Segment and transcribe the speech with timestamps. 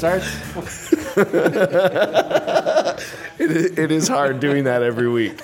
[0.00, 0.24] starts.
[3.38, 5.38] it, it is hard doing that every week.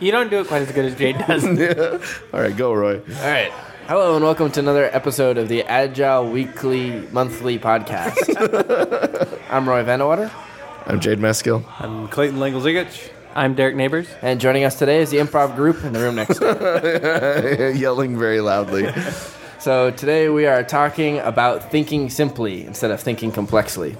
[0.00, 1.44] You don't do it quite as good as Jade does.
[2.32, 3.00] All right, go, Roy.
[3.00, 3.52] All right.
[3.86, 8.16] Hello and welcome to another episode of the Agile Weekly Monthly Podcast.
[9.50, 10.30] I'm Roy van de Water,
[10.86, 11.66] I'm Jade Meskill.
[11.78, 13.10] I'm Clayton Lengel-Zigich.
[13.34, 14.08] I'm Derek Neighbors.
[14.22, 17.72] and joining us today is the improv group in the room next door.
[17.76, 18.90] Yelling very loudly.
[19.64, 23.96] So today we are talking about thinking simply instead of thinking complexly.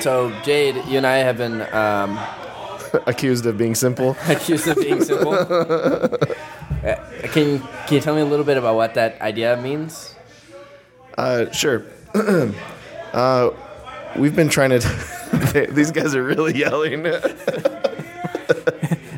[0.00, 2.18] So Jade, you and I have been um,
[3.06, 4.16] Accused of being simple.
[4.28, 5.34] accused of being simple.
[5.34, 6.16] Uh,
[7.34, 10.14] can can you tell me a little bit about what that idea means?
[11.18, 11.84] Uh, sure.
[13.12, 13.50] uh,
[14.16, 15.68] we've been trying to.
[15.70, 17.04] these guys are really yelling.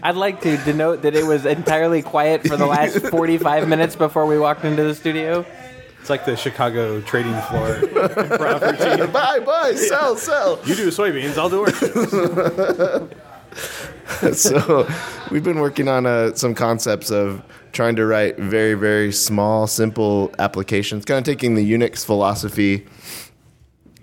[0.05, 4.27] I'd like to denote that it was entirely quiet for the last 45 minutes before
[4.27, 5.47] we walked into the studio.
[5.99, 9.11] It's like the Chicago trading floor improv routine.
[9.11, 10.61] buy, buy, sell, sell.
[10.67, 11.93] You do soybeans, I'll do oranges.
[14.43, 14.87] so
[15.31, 17.43] we've been working on uh, some concepts of
[17.73, 22.87] trying to write very very small simple applications kind of taking the unix philosophy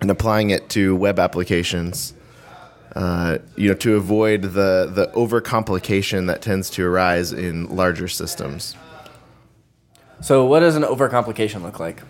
[0.00, 2.14] and applying it to web applications
[2.94, 8.76] uh, you know to avoid the the overcomplication that tends to arise in larger systems
[10.20, 12.02] So what does an overcomplication look like?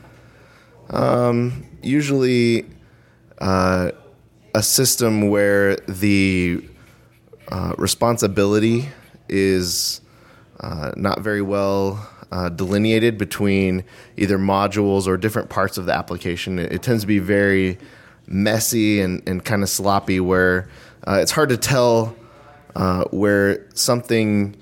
[1.82, 2.66] usually
[3.38, 3.90] uh,
[4.54, 6.62] a system where the
[7.48, 8.88] uh, responsibility
[9.28, 10.00] is
[10.60, 13.84] uh, not very well uh, delineated between
[14.16, 16.58] either modules or different parts of the application.
[16.58, 17.78] It, it tends to be very
[18.26, 20.68] messy and, and kind of sloppy, where
[21.06, 22.16] uh, it's hard to tell
[22.76, 24.56] uh, where something.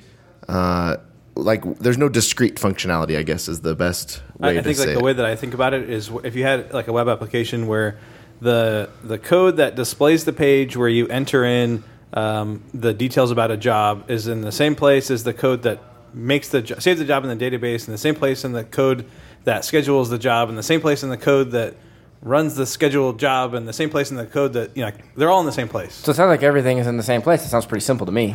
[0.48, 0.96] Uh,
[1.36, 4.78] like there's no discrete functionality, I guess, is the best I, way I to think
[4.78, 5.02] like the it.
[5.02, 7.98] way that I think about it is if you had like a web application where
[8.40, 11.82] the the code that displays the page where you enter in
[12.12, 15.80] um, the details about a job is in the same place as the code that
[16.12, 18.64] makes the jo- saves the job in the database, in the same place in the
[18.64, 19.06] code
[19.44, 21.74] that schedules the job, in the same place in the code that
[22.22, 25.30] runs the scheduled job, and the same place in the code that you know they're
[25.30, 25.94] all in the same place.
[25.94, 27.44] So it sounds like everything is in the same place.
[27.44, 28.34] It sounds pretty simple to me.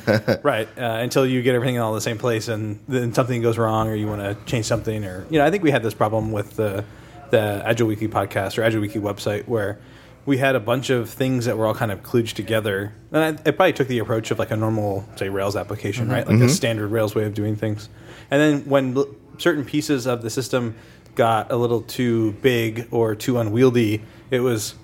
[0.42, 3.42] right uh, until you get everything in all in the same place and then something
[3.42, 5.82] goes wrong or you want to change something or you know i think we had
[5.82, 6.84] this problem with the
[7.30, 9.78] the agile weekly podcast or agile weekly website where
[10.24, 13.48] we had a bunch of things that were all kind of kludged together and I,
[13.48, 16.48] it probably took the approach of like a normal say rails application right like a
[16.48, 17.88] standard rails way of doing things
[18.30, 19.08] and then when l-
[19.38, 20.74] certain pieces of the system
[21.14, 24.74] got a little too big or too unwieldy it was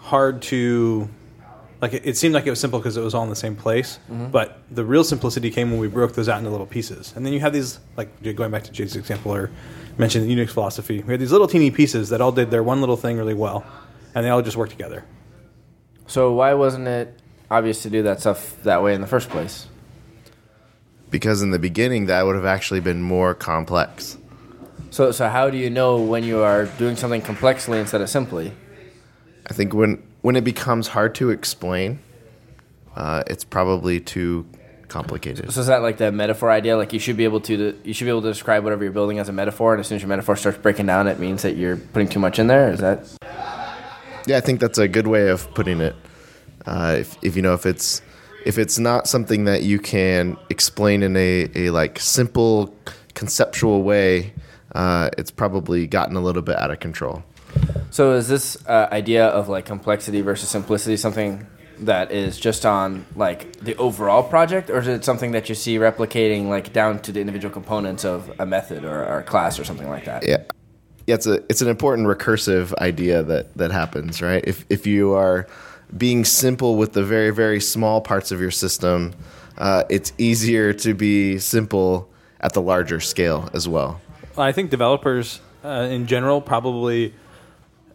[0.00, 1.08] hard to
[1.80, 3.56] like it, it seemed like it was simple because it was all in the same
[3.56, 4.28] place mm-hmm.
[4.28, 7.32] but the real simplicity came when we broke those out into little pieces and then
[7.32, 9.50] you have these like going back to Jade's example or
[9.96, 12.80] mentioned the unix philosophy we had these little teeny pieces that all did their one
[12.80, 13.64] little thing really well
[14.14, 15.04] and they all just worked together
[16.06, 17.18] So why wasn't it
[17.50, 19.66] obvious to do that stuff that way in the first place?
[21.10, 24.18] because in the beginning that would have actually been more complex.
[24.90, 28.52] So so how do you know when you are doing something complexly instead of simply?
[29.46, 32.00] I think when when it becomes hard to explain,
[32.96, 34.46] uh, it's probably too
[34.88, 35.52] complicated.
[35.52, 36.76] So is that like the metaphor idea?
[36.76, 39.18] Like you should be able to you should be able to describe whatever you're building
[39.18, 41.56] as a metaphor, and as soon as your metaphor starts breaking down, it means that
[41.56, 42.70] you're putting too much in there.
[42.70, 43.06] Is that
[44.26, 45.94] Yeah, I think that's a good way of putting it.
[46.66, 48.02] Uh, if, if you know if it's
[48.44, 52.74] if it's not something that you can explain in a, a like simple
[53.14, 54.32] conceptual way,
[54.72, 57.22] uh, it's probably gotten a little bit out of control.
[57.90, 58.12] so?
[58.12, 61.46] Is this uh, idea of like complexity versus simplicity something
[61.80, 65.78] that is just on like the overall project, or is it something that you see
[65.78, 69.64] replicating like down to the individual components of a method or, or a class or
[69.64, 70.26] something like that?
[70.26, 70.44] Yeah.
[71.06, 74.44] Yeah, it's a it's an important recursive idea that that happens, right?
[74.46, 75.46] If if you are
[75.96, 79.14] being simple with the very very small parts of your system,
[79.56, 82.10] uh, it's easier to be simple
[82.40, 84.02] at the larger scale as well.
[84.38, 87.12] I think developers uh, in general probably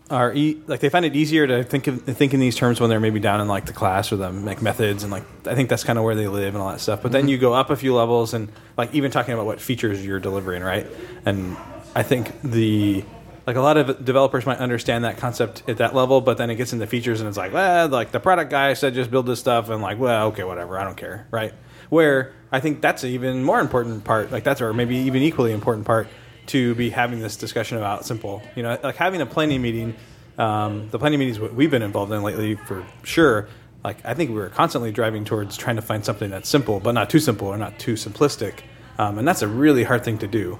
[0.09, 2.89] are e- like they find it easier to think of think in these terms when
[2.89, 5.69] they're maybe down in like the class or the like methods and like I think
[5.69, 7.01] that's kind of where they live and all that stuff.
[7.01, 10.05] But then you go up a few levels and like even talking about what features
[10.05, 10.85] you're delivering, right?
[11.25, 11.57] And
[11.95, 13.03] I think the
[13.47, 16.55] like a lot of developers might understand that concept at that level, but then it
[16.55, 19.39] gets into features and it's like, well, like the product guy said just build this
[19.39, 21.53] stuff and like, well, okay, whatever, I don't care, right?
[21.89, 25.53] Where I think that's an even more important part, like that's or maybe even equally
[25.53, 26.07] important part
[26.47, 28.41] to be having this discussion about simple.
[28.55, 29.95] You know, like having a planning meeting.
[30.35, 33.47] Um, the planning meetings what we've been involved in lately, for sure.
[33.83, 36.93] Like I think we were constantly driving towards trying to find something that's simple, but
[36.93, 38.59] not too simple or not too simplistic,
[38.97, 40.57] um, and that's a really hard thing to do.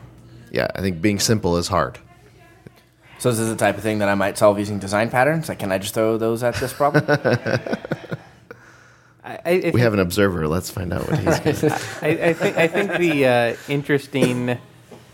[0.52, 1.98] Yeah, I think being simple is hard.
[3.18, 5.48] So is this is the type of thing that I might solve using design patterns.
[5.50, 7.06] Like, can I just throw those at this problem?
[9.24, 10.48] I, I, I We have an observer.
[10.48, 11.40] Let's find out what he's.
[11.62, 14.58] gonna- I, I think I think the uh, interesting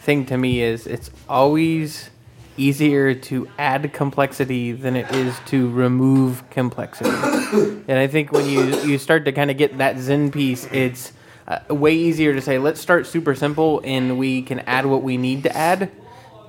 [0.09, 2.09] thing to me is it's always
[2.57, 7.11] easier to add complexity than it is to remove complexity.
[7.87, 11.13] and I think when you you start to kind of get that Zen piece, it's
[11.47, 15.15] uh, way easier to say let's start super simple and we can add what we
[15.15, 15.91] need to add,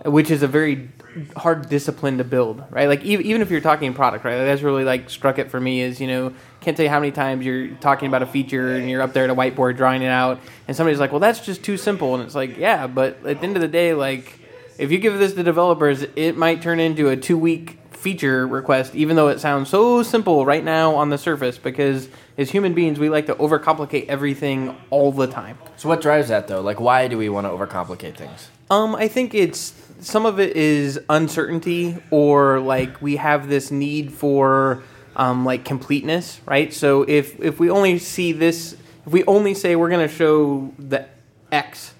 [0.04, 0.88] which is a very
[1.36, 2.88] hard discipline to build, right?
[2.88, 4.38] Like even, even if you're talking product, right?
[4.38, 7.12] That's really like struck it for me is, you know, can't tell you how many
[7.12, 10.08] times you're talking about a feature and you're up there at a whiteboard drawing it
[10.08, 12.14] out and somebody's like, well, that's just too simple.
[12.14, 14.38] And it's like, yeah, but at the end of the day, like
[14.78, 18.94] if you give this to developers, it might turn into a two week feature request,
[18.94, 22.08] even though it sounds so simple right now on the surface because
[22.38, 25.58] as human beings, we like to overcomplicate everything all the time.
[25.76, 26.62] so what drives that though?
[26.62, 28.48] Like, why do we want to overcomplicate things?
[28.70, 34.12] Um, I think it's some of it is uncertainty, or like we have this need
[34.12, 34.82] for
[35.16, 36.72] um, like completeness, right?
[36.72, 38.76] So if if we only see this,
[39.06, 41.06] if we only say we're going to show the
[41.52, 41.94] X,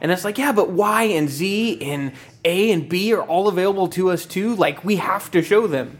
[0.00, 2.12] and it's like yeah, but Y and Z and
[2.44, 4.54] A and B are all available to us too.
[4.54, 5.98] Like we have to show them.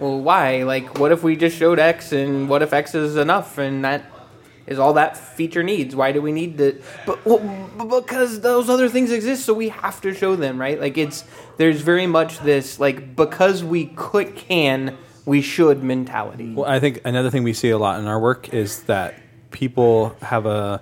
[0.00, 0.62] Well, why?
[0.62, 4.09] Like, what if we just showed X, and what if X is enough, and that
[4.70, 5.94] is all that feature needs.
[5.94, 6.80] Why do we need to?
[7.04, 10.80] But well, b- because those other things exist, so we have to show them, right?
[10.80, 11.24] Like it's
[11.58, 14.96] there's very much this like because we could can
[15.26, 16.54] we should mentality.
[16.54, 19.16] Well, I think another thing we see a lot in our work is that
[19.50, 20.80] people have a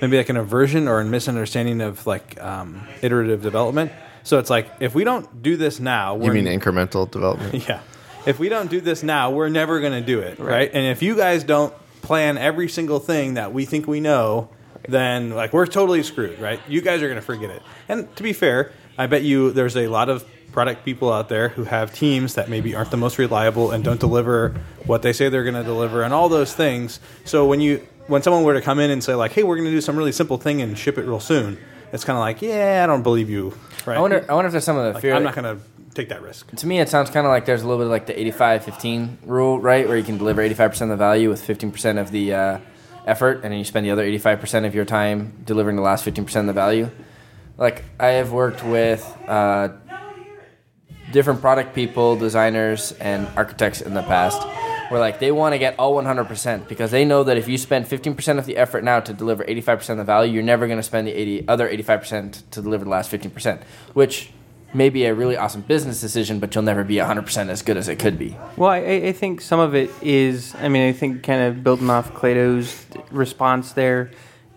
[0.00, 3.92] maybe like an aversion or a misunderstanding of like um, iterative development.
[4.24, 7.54] So it's like if we don't do this now, you we're mean incremental development?
[7.68, 7.80] yeah.
[8.26, 10.70] If we don't do this now, we're never going to do it, right.
[10.70, 11.72] And if you guys don't
[12.02, 14.48] plan every single thing that we think we know,
[14.88, 16.60] then like we're totally screwed, right?
[16.68, 17.62] You guys are going to forget it.
[17.88, 21.50] And to be fair, I bet you there's a lot of product people out there
[21.50, 24.54] who have teams that maybe aren't the most reliable and don't deliver
[24.86, 26.98] what they say they're going to deliver and all those things.
[27.24, 29.66] So when you when someone were to come in and say like, "Hey, we're going
[29.66, 31.56] to do some really simple thing and ship it real soon,"
[31.92, 33.56] it's kind of like, "Yeah, I don't believe you."
[33.86, 33.96] Right?
[33.96, 34.26] I wonder.
[34.28, 35.14] I wonder if there's some of the Like, fear.
[35.14, 35.62] I'm not going to
[35.94, 36.54] take that risk.
[36.56, 39.18] to me, it sounds kind of like there's a little bit of like the 85-15
[39.26, 39.86] rule, right?
[39.86, 42.58] Where you can deliver 85% of the value with 15% of the uh,
[43.06, 46.36] effort, and then you spend the other 85% of your time delivering the last 15%
[46.36, 46.90] of the value.
[47.58, 49.68] Like, I have worked with uh,
[51.12, 54.40] different product people, designers, and architects in the past
[54.90, 57.86] where like they want to get all 100% because they know that if you spend
[57.86, 60.82] 15% of the effort now to deliver 85% of the value, you're never going to
[60.82, 63.62] spend the 80, other 85% to deliver the last 15%,
[63.94, 64.32] which
[64.72, 67.88] may be a really awesome business decision, but you'll never be 100% as good as
[67.88, 68.36] it could be.
[68.56, 71.90] Well, I, I think some of it is, I mean, I think kind of building
[71.90, 74.10] off Clayton's response there,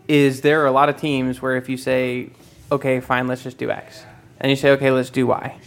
[0.07, 2.29] is there are a lot of teams where if you say,
[2.71, 4.03] okay, fine, let's just do X,
[4.39, 5.57] and you say, okay, let's do Y,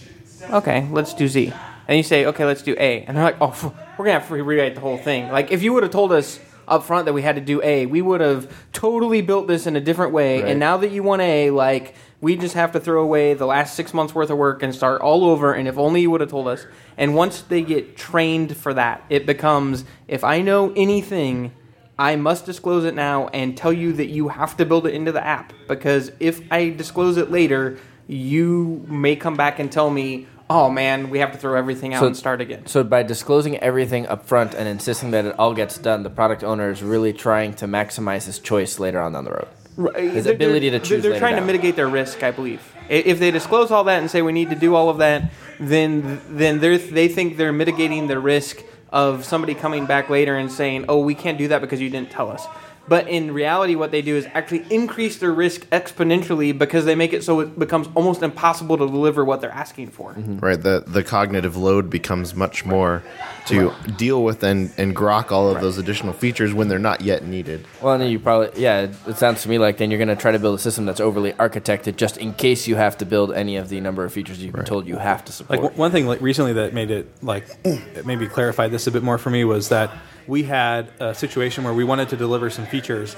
[0.50, 1.52] okay, let's do Z,
[1.88, 4.34] and you say, okay, let's do A, and they're like, oh, we're gonna have to
[4.34, 5.31] rewrite the whole thing.
[5.31, 6.38] Like if you would have told us
[6.69, 9.76] up front that we had to do A, we would have totally built this in
[9.76, 10.42] a different way.
[10.42, 10.50] Right.
[10.50, 13.74] And now that you want A, like we just have to throw away the last
[13.74, 15.52] six months worth of work and start all over.
[15.52, 16.66] And if only you would have told us.
[16.96, 21.52] And once they get trained for that, it becomes if I know anything.
[21.98, 25.12] I must disclose it now and tell you that you have to build it into
[25.12, 30.26] the app because if I disclose it later, you may come back and tell me,
[30.50, 33.56] "Oh man, we have to throw everything out So- and start again." So by disclosing
[33.61, 37.14] everything up front and insisting that it all gets done, the product owner is really
[37.14, 39.49] trying to maximize his choice later on down the road.
[39.76, 40.11] Right.
[40.11, 42.61] His They're- ability they're- to choose They're later trying to mitigate their risk, I believe.
[42.88, 45.25] If they disclose all that and say we need to do all of that,
[45.61, 50.85] then then they think they're mitigating the risk of somebody coming back later and saying,
[50.88, 52.47] "Oh, we can't do that because you didn't tell us."
[52.88, 57.12] But in reality, what they do is actually increase their risk exponentially because they make
[57.12, 60.12] it so it becomes almost impossible to deliver what they're asking for.
[60.12, 60.38] Mm-hmm.
[60.38, 60.61] Right.
[60.61, 63.02] The the cognitive load becomes much more
[63.47, 67.25] to deal with and, and grok all of those additional features when they're not yet
[67.25, 67.64] needed.
[67.81, 70.09] Well, and then you probably, yeah, it, it sounds to me like then you're going
[70.09, 73.07] to try to build a system that's overly architected just in case you have to
[73.07, 75.50] build any of the number of features you've been told you have to support.
[75.50, 78.90] Like w- one thing like recently that made it like it maybe clarified this a
[78.90, 79.90] bit more for me was that
[80.26, 83.16] we had a situation where we wanted to deliver some features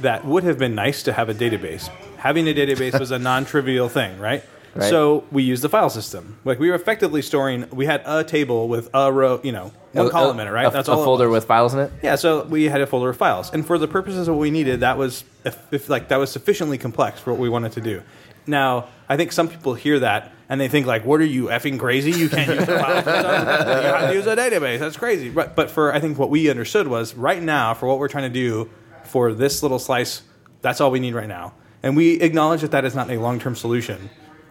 [0.00, 1.88] that would have been nice to have a database.
[2.18, 4.44] Having a database was a non-trivial thing, right?
[4.74, 4.88] Right.
[4.88, 6.38] So we used the file system.
[6.44, 7.68] Like we were effectively storing.
[7.70, 10.52] We had a table with a row, you know, one A- column a- in it,
[10.52, 10.66] right?
[10.68, 11.02] A, That's a all.
[11.02, 11.92] it folder with files in it.
[12.04, 14.52] Yeah, so we had a folder of files, and for the purposes of what we
[14.52, 17.80] needed, that was if, if like that was sufficiently complex for what we wanted to
[17.80, 18.00] do.
[18.46, 21.78] Now, I think some people hear that and they think like, "What are you effing
[21.78, 22.10] crazy?
[22.10, 23.14] You can't use a file system.
[23.14, 24.78] You have to use a database.
[24.80, 27.98] That's crazy." But but for I think what we understood was right now for what
[27.98, 28.68] we're trying to do
[29.04, 30.22] for this little slice,
[30.62, 33.38] that's all we need right now, and we acknowledge that that is not a long
[33.38, 34.10] term solution.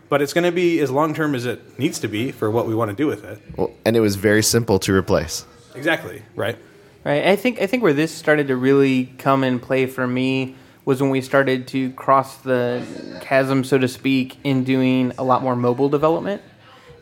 [0.09, 2.65] but it's going to be as long term as it needs to be for what
[2.65, 3.39] we want to do with it.
[3.55, 5.45] Well, and it was very simple to replace.
[5.75, 6.57] Exactly, right?
[7.05, 7.27] Right.
[7.27, 10.55] I think I think where this started to really come in play for me
[10.85, 12.83] was when we started to cross the
[13.21, 16.41] chasm, so to speak, in doing a lot more mobile development.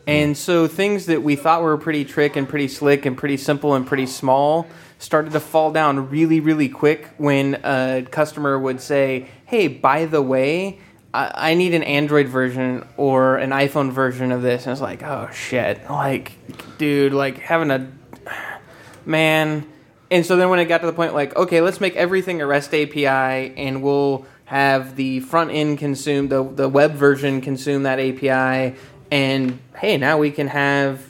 [0.08, 3.74] And so things that we thought were pretty trick and pretty slick and pretty simple
[3.74, 4.66] and pretty small
[4.98, 10.22] started to fall down really, really quick when a customer would say, "Hey, by the
[10.22, 10.78] way."
[11.12, 15.02] I I need an Android version or an iPhone version of this, and it's like,
[15.02, 16.32] oh shit, like,
[16.78, 17.86] dude, like having a
[19.06, 19.66] man.
[20.10, 22.46] And so then when it got to the point, like, okay, let's make everything a
[22.46, 27.98] REST API, and we'll have the front end consume the the web version consume that
[28.00, 28.74] API,
[29.10, 31.04] and hey, now we can have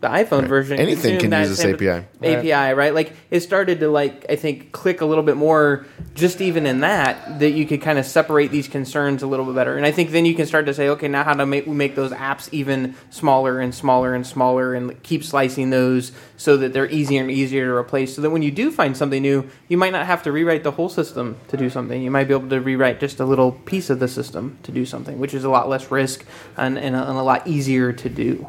[0.00, 0.78] the iPhone version.
[0.78, 2.06] Anything can use this same- API.
[2.22, 2.94] API, right?
[2.94, 6.80] Like it started to like I think click a little bit more just even in
[6.80, 9.76] that that you could kind of separate these concerns a little bit better.
[9.76, 11.74] And I think then you can start to say, okay, now how to make we
[11.74, 16.72] make those apps even smaller and smaller and smaller and keep slicing those so that
[16.72, 18.14] they're easier and easier to replace.
[18.14, 20.70] So that when you do find something new, you might not have to rewrite the
[20.70, 22.00] whole system to do something.
[22.00, 24.86] You might be able to rewrite just a little piece of the system to do
[24.86, 26.24] something, which is a lot less risk
[26.56, 28.46] and, and, a, and a lot easier to do.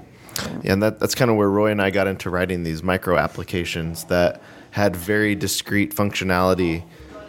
[0.63, 3.17] Yeah, and that, that's kind of where Roy and I got into writing these micro
[3.17, 4.41] applications that
[4.72, 6.84] had very discrete functionality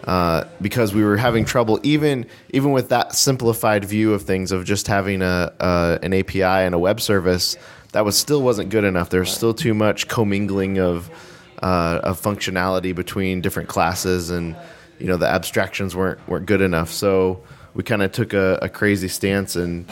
[0.04, 4.64] uh, because we were having trouble even even with that simplified view of things of
[4.64, 7.56] just having a, a an API and a web service
[7.92, 9.10] that was still wasn't good enough.
[9.10, 11.10] There's still too much commingling of
[11.62, 14.56] uh, of functionality between different classes and
[14.98, 16.90] you know the abstractions weren't weren't good enough.
[16.90, 17.42] So
[17.74, 19.90] we kind of took a, a crazy stance and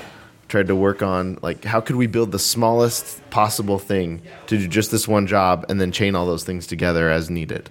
[0.49, 4.67] tried to work on like how could we build the smallest possible thing to do
[4.67, 7.71] just this one job and then chain all those things together as needed.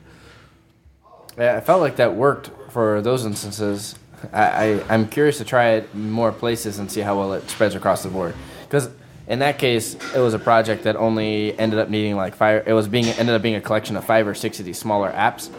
[1.38, 3.96] Yeah, I felt like that worked for those instances.
[4.34, 7.75] I, I, I'm curious to try it more places and see how well it spreads
[7.75, 8.36] across the board.
[8.63, 8.89] Because
[9.27, 12.67] in that case, it was a project that only ended up needing like five.
[12.67, 15.12] It was being ended up being a collection of five or six of these smaller
[15.12, 15.50] apps.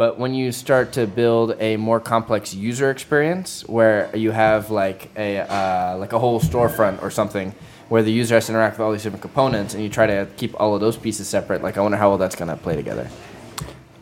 [0.00, 5.10] But when you start to build a more complex user experience, where you have like
[5.14, 7.54] a uh, like a whole storefront or something,
[7.90, 10.26] where the user has to interact with all these different components, and you try to
[10.38, 12.76] keep all of those pieces separate, like I wonder how well that's going to play
[12.76, 13.10] together.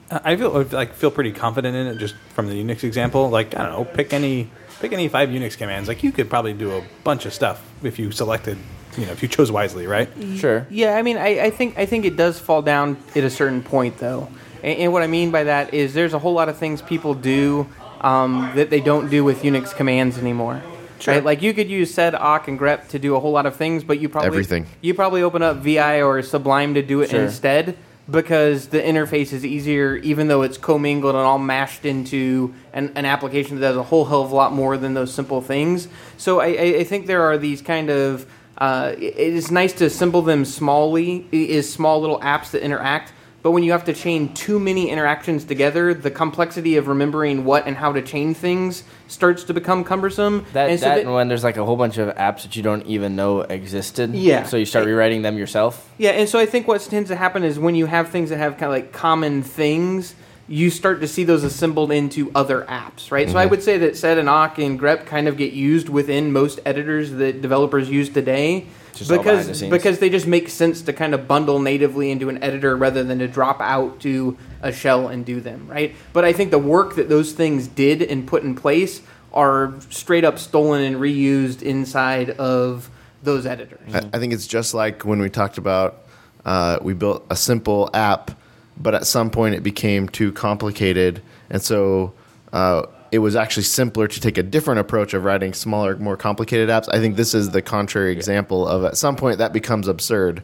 [0.09, 3.29] I feel like feel pretty confident in it just from the Unix example.
[3.29, 5.89] Like I don't know, pick any pick any five Unix commands.
[5.89, 8.57] Like you could probably do a bunch of stuff if you selected,
[8.97, 10.09] you know, if you chose wisely, right?
[10.37, 10.65] Sure.
[10.71, 13.65] Yeah, I mean, I, I think I think it does fall down at a certain
[13.65, 14.29] point, though.
[14.63, 17.15] And, and what I mean by that is there's a whole lot of things people
[17.15, 17.67] do
[18.01, 20.63] um, that they don't do with Unix commands anymore.
[21.07, 21.25] Right?
[21.25, 23.85] Like you could use sed, awk, and grep to do a whole lot of things,
[23.85, 24.67] but you probably Everything.
[24.81, 27.23] you probably open up VI or Sublime to do it Sure.
[27.23, 27.77] instead
[28.11, 33.05] because the interface is easier, even though it's commingled and all mashed into an, an
[33.05, 35.89] application that does a whole hell of a lot more than those simple things.
[36.17, 39.85] So I, I, I think there are these kind of uh, it is nice to
[39.85, 43.13] assemble them smallly, is small little apps that interact.
[43.41, 47.67] But when you have to chain too many interactions together, the complexity of remembering what
[47.67, 50.45] and how to chain things starts to become cumbersome.
[50.53, 52.57] That, and so that that- and when there's like a whole bunch of apps that
[52.57, 54.15] you don't even know existed.
[54.15, 54.43] Yeah.
[54.43, 55.89] So you start rewriting them yourself.
[55.99, 58.39] Yeah, and so I think what tends to happen is when you have things that
[58.39, 60.17] have kind of like common things,
[60.49, 63.29] you start to see those assembled into other apps, right?
[63.29, 63.51] So I mm-hmm.
[63.51, 67.13] would say that sed and awk and grep kind of get used within most editors
[67.13, 68.67] that developers use today.
[68.99, 72.11] Just all behind the because because they just make sense to kind of bundle natively
[72.11, 75.95] into an editor rather than to drop out to a shell and do them, right?
[76.13, 79.03] But I think the work that those things did and put in place
[79.33, 82.91] are straight up stolen and reused inside of
[83.23, 83.95] those editors.
[83.95, 86.05] I, I think it's just like when we talked about
[86.45, 88.31] uh, we built a simple app,
[88.77, 92.15] but at some point it became too complicated, and so
[92.53, 96.69] uh, it was actually simpler to take a different approach of writing smaller, more complicated
[96.69, 96.89] apps.
[96.93, 100.43] I think this is the contrary example of at some point that becomes absurd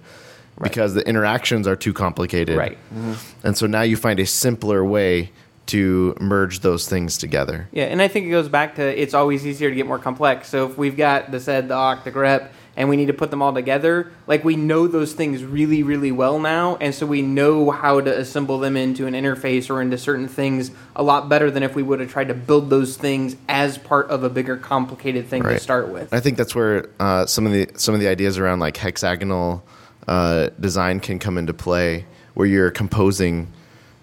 [0.63, 2.79] because the interactions are too complicated, Right.
[2.95, 3.47] Mm-hmm.
[3.47, 5.33] And so now you find a simpler way
[5.67, 7.69] to merge those things together.
[7.73, 10.49] Yeah, and I think it goes back to it's always easier to get more complex.
[10.49, 13.31] So if we've got the sed, the awk, the grep, and we need to put
[13.31, 17.23] them all together, like we know those things really, really well now, and so we
[17.23, 21.51] know how to assemble them into an interface or into certain things a lot better
[21.51, 24.57] than if we would have tried to build those things as part of a bigger,
[24.57, 26.13] complicated thing to start with.
[26.13, 29.65] I think that's where uh, some of the some of the ideas around like hexagonal
[30.09, 32.05] uh, design can come into play,
[32.35, 33.49] where you're composing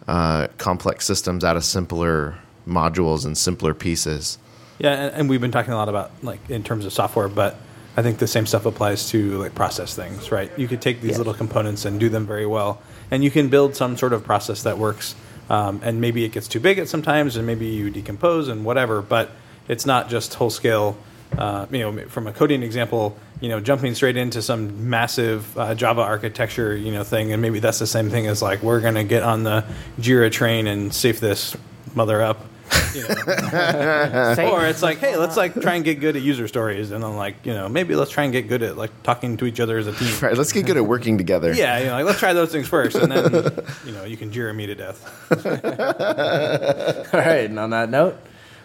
[0.08, 4.38] uh, complex systems out of simpler modules and simpler pieces.
[4.80, 7.56] Yeah, and, and we've been talking a lot about like in terms of software, but
[7.96, 10.52] I think the same stuff applies to like process things, right?
[10.58, 12.82] You could take these little components and do them very well,
[13.12, 15.16] and you can build some sort of process that works.
[15.50, 19.02] Um, and maybe it gets too big at sometimes, and maybe you decompose and whatever.
[19.02, 19.32] But
[19.68, 20.96] it's not just whole scale
[21.38, 25.74] uh, you know, from a coding example, you know, jumping straight into some massive uh,
[25.76, 28.96] Java architecture, you know, thing, and maybe that's the same thing as like we're going
[28.96, 29.66] to get on the
[30.00, 31.56] Jira train and safe this
[31.96, 32.46] mother up.
[32.94, 34.52] You know.
[34.52, 37.16] Or it's like, hey, let's like try and get good at user stories, and then
[37.16, 39.78] like, you know, maybe let's try and get good at like talking to each other
[39.78, 40.14] as a team.
[40.22, 41.54] Right, let's get good at working together.
[41.54, 43.32] Yeah, you know, like, let's try those things first, and then
[43.86, 45.02] you know you can Jira me to death.
[47.14, 48.18] All right, and on that note,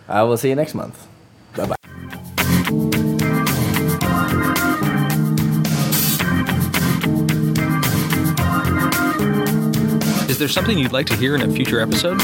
[0.08, 1.06] I will see you next month.
[1.56, 1.76] Bye bye.
[10.36, 12.20] Is there something you'd like to hear in a future episode?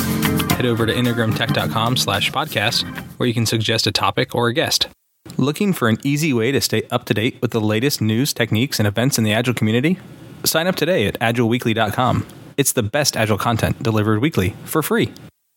[0.52, 2.85] Head over to integrumtech.com slash podcast,
[3.19, 4.88] where you can suggest a topic or a guest.
[5.38, 8.78] Looking for an easy way to stay up to date with the latest news, techniques,
[8.78, 9.99] and events in the Agile community?
[10.45, 12.26] Sign up today at agileweekly.com.
[12.59, 15.11] It's the best Agile content delivered weekly for free.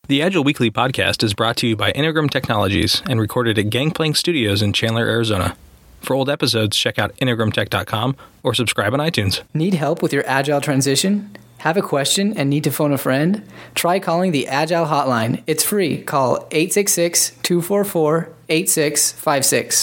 [0.08, 4.16] The Agile Weekly podcast is brought to you by Integrum Technologies and recorded at Gangplank
[4.16, 5.58] Studios in Chandler, Arizona.
[6.00, 9.42] For old episodes, check out integrumtech.com or subscribe on iTunes.
[9.54, 11.36] Need help with your agile transition?
[11.66, 13.42] Have a question and need to phone a friend?
[13.74, 15.42] Try calling the Agile Hotline.
[15.48, 16.04] It's free.
[16.04, 19.76] Call 866 244 8656.